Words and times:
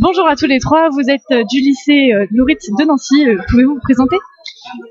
Bonjour 0.00 0.28
à 0.28 0.36
tous 0.36 0.46
les 0.46 0.60
trois, 0.60 0.88
vous 0.90 1.10
êtes 1.10 1.22
euh, 1.32 1.42
du 1.50 1.60
lycée 1.60 2.12
euh, 2.12 2.26
Lourit 2.30 2.54
de 2.54 2.84
Nancy, 2.86 3.26
Euh, 3.26 3.36
pouvez-vous 3.48 3.74
vous 3.74 3.80
présenter? 3.80 4.16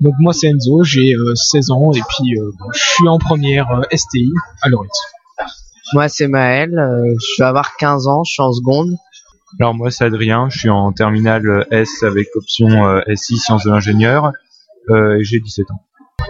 Donc 0.01 0.13
moi 0.19 0.33
c'est 0.33 0.47
Enzo, 0.47 0.83
j'ai 0.83 1.13
euh, 1.13 1.33
16 1.35 1.71
ans 1.71 1.91
et 1.93 2.01
puis 2.01 2.37
euh, 2.37 2.51
je 2.73 2.79
suis 2.79 3.07
en 3.07 3.17
première 3.17 3.71
euh, 3.71 3.95
STI 3.95 4.31
à 4.61 4.69
Lorit. 4.69 4.89
Moi, 5.93 6.09
c'est 6.09 6.27
Maël, 6.27 6.77
euh, 6.77 7.15
je 7.17 7.41
vais 7.41 7.47
avoir 7.47 7.77
15 7.77 8.07
ans, 8.07 8.23
je 8.25 8.33
suis 8.33 8.43
en 8.43 8.51
seconde. 8.51 8.97
Alors 9.61 9.73
moi 9.73 9.89
c'est 9.91 10.03
Adrien, 10.03 10.49
je 10.49 10.59
suis 10.59 10.69
en 10.69 10.91
terminale 10.91 11.65
S 11.71 12.03
avec 12.03 12.27
option 12.35 12.67
euh, 12.85 13.01
SI 13.15 13.37
sciences 13.37 13.63
de 13.63 13.69
l'ingénieur 13.71 14.33
euh, 14.89 15.19
et 15.19 15.23
j'ai 15.23 15.39
17 15.39 15.71
ans. 15.71 15.81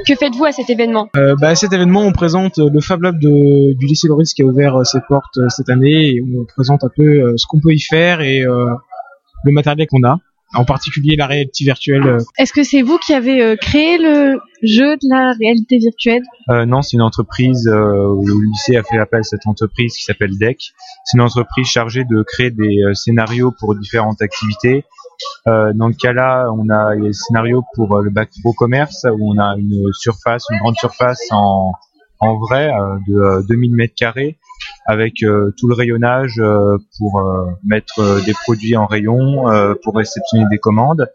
Que 0.06 0.16
faites-vous 0.16 0.46
à 0.46 0.52
cet 0.52 0.70
événement? 0.70 1.10
Euh, 1.16 1.36
bah, 1.40 1.50
à 1.50 1.56
cet 1.56 1.74
événement 1.74 2.02
on 2.02 2.12
présente 2.12 2.60
euh, 2.60 2.70
le 2.72 2.80
Fab 2.82 3.02
Lab 3.02 3.20
de, 3.20 3.74
du 3.74 3.86
lycée 3.86 4.08
Loris 4.08 4.34
qui 4.34 4.42
a 4.42 4.46
ouvert 4.46 4.76
euh, 4.76 4.84
ses 4.84 5.00
portes 5.08 5.38
euh, 5.38 5.50
cette 5.50 5.70
année 5.70 6.16
et 6.16 6.22
on 6.22 6.46
présente 6.46 6.84
un 6.84 6.90
peu 6.96 7.04
euh, 7.04 7.34
ce 7.38 7.46
qu'on 7.48 7.60
peut 7.60 7.74
y 7.74 7.80
faire 7.80 8.22
et 8.22 8.42
euh, 8.42 8.68
le 9.44 9.52
matériel 9.52 9.88
qu'on 9.88 10.04
a, 10.04 10.18
en 10.54 10.66
particulier 10.66 11.16
la 11.16 11.28
réalité 11.28 11.66
virtuelle. 11.66 12.18
Est-ce 12.38 12.54
que 12.54 12.64
c'est 12.64 12.82
vous 12.82 12.98
qui 12.98 13.14
avez 13.14 13.42
euh, 13.42 13.56
créé 13.56 13.98
le 13.98 14.40
jeu 14.64 14.96
de 14.96 15.10
la 15.10 15.34
réalité 15.34 15.78
virtuelle? 15.78 16.24
Euh, 16.50 16.66
non, 16.66 16.82
c'est 16.82 16.96
une 16.96 17.02
entreprise 17.02 17.68
euh, 17.68 18.08
où 18.08 18.26
le 18.26 18.34
lycée 18.34 18.78
a 18.78 18.84
fait 18.84 18.98
appel 18.98 19.20
à 19.20 19.24
cette 19.24 19.46
entreprise 19.46 19.94
qui 19.96 20.04
s'appelle 20.04 20.38
DEC. 20.38 20.58
C'est 21.06 21.18
une 21.18 21.24
entreprise 21.24 21.68
chargée 21.68 22.04
de 22.04 22.24
créer 22.24 22.52
des 22.52 22.84
euh, 22.84 22.94
scénarios 22.94 23.52
pour 23.60 23.76
différentes 23.76 24.22
activités. 24.22 24.84
Euh, 25.48 25.74
dans 25.74 25.88
le 25.88 25.94
cas 25.94 26.14
là, 26.14 26.48
on 26.52 26.70
a 26.70 26.96
des 26.96 27.14
scénarios 27.14 27.64
pour 27.76 27.98
euh, 27.98 28.02
le 28.02 28.10
bac 28.10 28.30
pro 28.42 28.54
commerce 28.54 29.06
où 29.12 29.34
on 29.34 29.38
a 29.38 29.56
une 29.58 29.92
surface, 29.94 30.46
une 30.52 30.60
grande 30.60 30.76
surface 30.76 31.22
en 31.32 31.72
en 32.20 32.38
vrai 32.38 32.70
euh, 32.70 32.98
de 33.08 33.16
euh, 33.16 33.42
2000 33.48 33.76
mètres 33.76 33.94
carrés 33.96 34.40
avec 34.88 35.22
euh, 35.24 35.54
tout 35.58 35.68
le 35.68 35.76
rayonnage 35.76 36.40
euh, 36.40 36.78
pour 36.98 37.20
euh, 37.20 37.46
mettre 37.66 38.00
euh, 38.00 38.22
des 38.26 38.34
produits 38.46 38.76
en 38.76 38.86
rayon, 38.86 39.50
euh, 39.50 39.74
pour 39.84 39.96
réceptionner 39.96 40.46
des 40.50 40.58
commandes. 40.58 41.08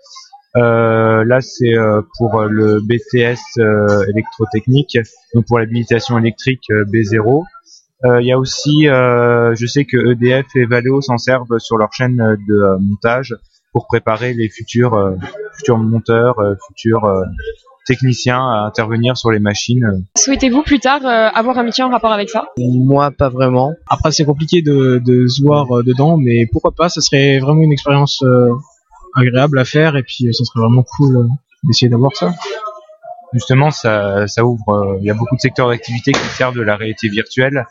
Euh, 0.57 1.25
là, 1.25 1.41
c'est 1.41 1.75
euh, 1.75 2.03
pour 2.19 2.39
euh, 2.39 2.49
le 2.49 2.81
BTS 2.81 3.41
euh, 3.59 4.05
électrotechnique, 4.11 4.99
donc 5.35 5.47
pour 5.47 5.59
l'habilitation 5.59 6.19
électrique 6.19 6.65
euh, 6.71 6.85
B0. 6.85 7.45
Euh, 8.05 8.21
Il 8.21 8.27
y 8.27 8.33
a 8.33 8.39
aussi, 8.39 8.89
euh, 8.89 9.55
je 9.55 9.67
sais 9.67 9.87
que 9.87 9.97
EDF 10.13 10.47
et 10.57 10.67
Valeo 10.67 11.01
s'en 11.01 11.17
servent 11.17 11.59
sur 11.59 11.79
leur 11.79 11.93
chaîne 11.93 12.21
euh, 12.21 12.37
de 12.49 12.55
euh, 12.55 12.79
montage 12.79 13.35
pour 13.73 13.87
préparer 13.87 14.35
les 14.35 14.49
futurs 14.49 14.95
euh, 14.95 15.13
futurs 15.57 15.79
monteurs, 15.79 16.39
euh, 16.39 16.55
futurs 16.69 17.05
euh, 17.05 17.25
techniciens 17.87 18.39
à 18.39 18.67
intervenir 18.67 19.17
sur 19.17 19.31
les 19.31 19.41
machines. 19.41 20.05
Souhaitez-vous 20.17 20.63
plus 20.63 20.79
tard 20.79 21.05
euh, 21.05 21.29
avoir 21.35 21.59
un 21.59 21.63
métier 21.65 21.83
en 21.83 21.91
rapport 21.91 22.13
avec 22.13 22.31
ça? 22.31 22.45
Moi, 22.59 23.11
pas 23.11 23.29
vraiment. 23.29 23.73
Après 23.89 24.13
c'est 24.13 24.25
compliqué 24.25 24.63
de, 24.63 25.01
de 25.05 25.27
se 25.27 25.43
voir 25.43 25.79
euh, 25.79 25.83
dedans 25.83 26.17
mais 26.17 26.47
pourquoi 26.53 26.73
pas, 26.73 26.89
ça 26.89 27.01
serait 27.01 27.39
vraiment 27.39 27.63
une 27.63 27.73
expérience 27.73 28.23
euh, 28.23 28.51
agréable 29.17 29.59
à 29.59 29.65
faire 29.65 29.97
et 29.97 30.03
puis 30.03 30.29
euh, 30.29 30.33
ça 30.33 30.45
serait 30.45 30.61
vraiment 30.61 30.85
cool 30.97 31.17
euh, 31.17 31.27
d'essayer 31.65 31.89
d'avoir 31.89 32.15
ça. 32.15 32.33
Justement, 33.35 33.71
ça, 33.71 34.27
ça 34.29 34.45
ouvre. 34.45 34.69
euh, 34.69 34.99
Il 35.01 35.07
y 35.07 35.11
a 35.11 35.15
beaucoup 35.15 35.35
de 35.37 35.41
secteurs 35.41 35.69
d'activité 35.69 36.13
qui 36.13 36.19
servent 36.37 36.55
de 36.55 36.61
la 36.63 36.77
réalité 36.77 37.09
virtuelle. 37.09 37.67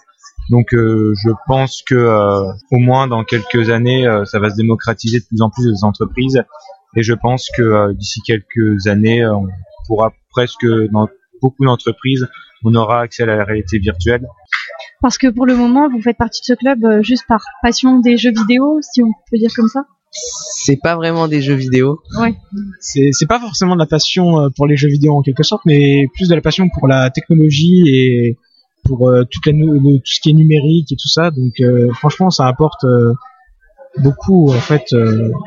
Donc, 0.49 0.73
euh, 0.73 1.13
je 1.23 1.29
pense 1.47 1.81
que 1.87 1.95
euh, 1.95 2.51
au 2.71 2.79
moins 2.79 3.07
dans 3.07 3.23
quelques 3.23 3.69
années, 3.69 4.05
euh, 4.07 4.25
ça 4.25 4.39
va 4.39 4.49
se 4.49 4.55
démocratiser 4.55 5.19
de 5.19 5.25
plus 5.25 5.41
en 5.41 5.49
plus 5.49 5.65
des 5.65 5.83
entreprises. 5.83 6.43
Et 6.95 7.03
je 7.03 7.13
pense 7.13 7.49
que 7.55 7.61
euh, 7.61 7.93
d'ici 7.93 8.21
quelques 8.21 8.87
années, 8.87 9.23
euh, 9.23 9.35
on 9.35 9.47
pourra 9.87 10.11
presque 10.31 10.65
dans 10.91 11.07
beaucoup 11.41 11.65
d'entreprises, 11.65 12.27
on 12.63 12.75
aura 12.75 13.01
accès 13.01 13.23
à 13.23 13.25
la 13.27 13.43
réalité 13.43 13.79
virtuelle. 13.79 14.27
Parce 15.01 15.17
que 15.17 15.27
pour 15.27 15.45
le 15.45 15.55
moment, 15.55 15.89
vous 15.89 16.01
faites 16.01 16.17
partie 16.17 16.41
de 16.41 16.45
ce 16.45 16.53
club 16.53 16.83
euh, 16.85 17.01
juste 17.01 17.25
par 17.27 17.43
passion 17.63 17.99
des 17.99 18.17
jeux 18.17 18.31
vidéo, 18.31 18.79
si 18.81 19.01
on 19.01 19.11
peut 19.29 19.37
dire 19.37 19.51
comme 19.55 19.67
ça? 19.67 19.85
C'est 20.11 20.77
pas 20.81 20.95
vraiment 20.95 21.27
des 21.27 21.41
jeux 21.41 21.55
vidéo. 21.55 22.01
Ouais. 22.19 22.35
c'est 22.81 23.09
c'est 23.13 23.25
pas 23.25 23.39
forcément 23.39 23.75
de 23.75 23.79
la 23.79 23.85
passion 23.85 24.39
euh, 24.39 24.49
pour 24.55 24.67
les 24.67 24.75
jeux 24.75 24.89
vidéo 24.89 25.13
en 25.17 25.21
quelque 25.21 25.43
sorte, 25.43 25.63
mais 25.65 26.07
plus 26.13 26.27
de 26.27 26.35
la 26.35 26.41
passion 26.41 26.67
pour 26.69 26.87
la 26.87 27.09
technologie 27.09 27.83
et 27.87 28.37
pour 28.83 29.09
euh, 29.09 29.23
la 29.23 29.51
tout 30.03 30.11
ce 30.11 30.19
qui 30.21 30.29
est 30.29 30.33
numérique 30.33 30.91
et 30.91 30.95
tout 30.95 31.07
ça. 31.07 31.31
Donc 31.31 31.59
euh, 31.59 31.91
franchement, 31.93 32.29
ça 32.29 32.47
apporte 32.47 32.83
euh, 32.83 33.13
beaucoup 33.97 34.49
en 34.49 34.59
fait 34.59 34.93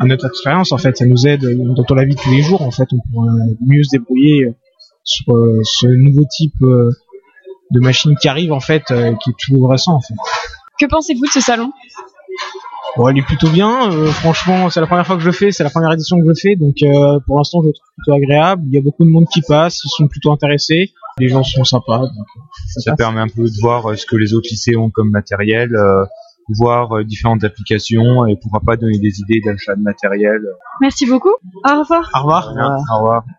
à 0.00 0.06
notre 0.06 0.26
expérience. 0.26 0.72
En 0.72 0.78
fait, 0.78 0.96
ça 0.96 1.06
nous 1.06 1.26
aide 1.26 1.42
dans 1.42 1.94
la 1.94 2.04
vie 2.04 2.14
tous 2.14 2.30
les 2.30 2.42
jours. 2.42 2.62
En 2.62 2.70
fait, 2.70 2.88
on 2.92 2.98
pourra 3.10 3.32
mieux 3.66 3.82
se 3.82 3.90
débrouiller 3.92 4.54
sur 5.02 5.34
ce 5.62 5.86
nouveau 5.86 6.24
type 6.30 6.54
de 6.60 7.80
machine 7.80 8.14
qui 8.16 8.28
arrive 8.28 8.52
en 8.52 8.60
fait, 8.60 8.84
qui 8.86 9.30
est 9.30 9.34
tout 9.38 9.66
récent 9.66 9.94
en 9.94 10.00
fait. 10.00 10.14
Que 10.78 10.86
pensez-vous 10.86 11.24
de 11.24 11.30
ce 11.30 11.40
salon? 11.40 11.72
Bon, 12.96 13.08
elle 13.08 13.18
est 13.18 13.22
plutôt 13.22 13.48
bien. 13.48 13.90
euh, 13.90 14.06
franchement, 14.06 14.70
c'est 14.70 14.80
la 14.80 14.86
première 14.86 15.06
fois 15.06 15.16
que 15.16 15.22
je 15.22 15.26
le 15.26 15.32
fais, 15.32 15.50
c'est 15.50 15.64
la 15.64 15.70
première 15.70 15.92
édition 15.92 16.16
que 16.16 16.22
je 16.24 16.28
le 16.28 16.34
fais, 16.40 16.54
donc 16.56 16.76
euh, 16.82 17.18
pour 17.26 17.38
l'instant, 17.38 17.60
je 17.62 17.68
le 17.68 17.72
trouve 17.72 17.88
plutôt 17.96 18.12
agréable. 18.14 18.62
Il 18.68 18.74
y 18.74 18.78
a 18.78 18.82
beaucoup 18.82 19.04
de 19.04 19.10
monde 19.10 19.26
qui 19.32 19.42
passe, 19.42 19.80
ils 19.84 19.88
sont 19.88 20.06
plutôt 20.06 20.32
intéressés. 20.32 20.92
Les 21.18 21.28
gens 21.28 21.42
sont 21.42 21.64
sympas. 21.64 21.98
Donc, 21.98 22.10
euh, 22.10 22.80
ça 22.80 22.94
permet 22.96 23.20
un 23.20 23.28
peu 23.28 23.44
de 23.44 23.60
voir 23.60 23.90
euh, 23.90 23.96
ce 23.96 24.06
que 24.06 24.16
les 24.16 24.32
autres 24.34 24.48
lycées 24.50 24.76
ont 24.76 24.90
comme 24.90 25.10
matériel, 25.10 25.74
euh, 25.74 26.04
voir 26.58 26.92
euh, 26.98 27.04
différentes 27.04 27.42
applications 27.44 28.26
et 28.26 28.36
pourra 28.36 28.60
pas 28.60 28.76
donner 28.76 28.98
des 28.98 29.18
idées 29.20 29.40
d'achat 29.44 29.74
de 29.74 29.82
matériel. 29.82 30.40
Merci 30.80 31.06
beaucoup. 31.06 31.34
Au 31.64 31.80
revoir. 31.80 32.10
Au 32.14 32.18
revoir. 32.20 32.52
Voilà. 32.52 32.76
Au 32.92 32.96
revoir. 32.98 33.24